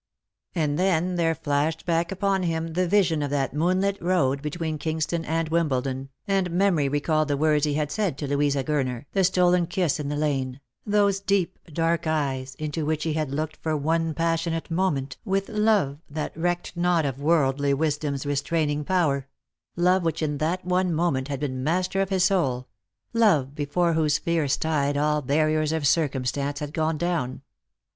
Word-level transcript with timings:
And 0.55 0.79
then 0.79 1.13
there 1.15 1.35
flashed 1.35 1.85
back 1.85 2.11
upon 2.11 2.41
him 2.41 2.69
the 2.73 2.87
vision 2.87 3.21
of 3.21 3.29
that 3.29 3.53
moonlit 3.53 4.01
road 4.01 4.41
between 4.41 4.79
Kingston 4.79 5.23
and 5.25 5.49
Wimbledon, 5.49 6.09
and 6.27 6.49
memory 6.49 6.89
recalled 6.89 7.27
the 7.27 7.37
words 7.37 7.65
he 7.67 7.75
had 7.75 7.91
said 7.91 8.17
to 8.17 8.27
Louisa 8.27 8.63
Gurner, 8.63 9.05
the 9.13 9.23
stolen 9.23 9.67
kiss 9.67 9.99
in 9.99 10.09
the 10.09 10.15
lane, 10.15 10.59
those 10.87 11.19
deep 11.19 11.59
dark 11.71 12.07
eyes 12.07 12.55
into 12.55 12.83
which 12.83 13.03
he 13.03 13.13
had 13.13 13.29
looked 13.29 13.57
for 13.57 13.77
one 13.77 14.15
passionate 14.15 14.71
moment 14.71 15.17
with 15.23 15.49
love 15.49 15.99
that 16.09 16.35
recked 16.35 16.75
not 16.75 17.05
of 17.05 17.21
worldly 17.21 17.71
wisdom's 17.75 18.25
restraining 18.25 18.83
power— 18.83 19.27
love 19.75 20.01
which 20.01 20.23
in 20.23 20.39
that 20.39 20.65
one 20.65 20.91
moment 20.91 21.27
had 21.27 21.39
been 21.39 21.63
master 21.63 22.01
of 22.01 22.09
his 22.09 22.23
soul— 22.23 22.67
love 23.13 23.53
before 23.53 23.93
whose 23.93 24.17
fierce 24.17 24.57
tide 24.57 24.97
all 24.97 25.21
barriers 25.21 25.71
of 25.71 25.85
circumstance 25.85 26.57
had 26.59 26.73
gone 26.73 26.97
down. 26.97 27.43